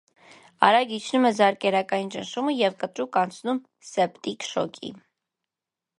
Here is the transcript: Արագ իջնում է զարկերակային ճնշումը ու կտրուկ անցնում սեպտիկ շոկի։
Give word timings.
Արագ 0.67 0.93
իջնում 0.95 1.27
է 1.29 1.31
զարկերակային 1.39 2.09
ճնշումը 2.15 2.55
ու 2.69 2.71
կտրուկ 2.85 3.19
անցնում 3.25 3.63
սեպտիկ 3.93 4.49
շոկի։ 4.53 4.95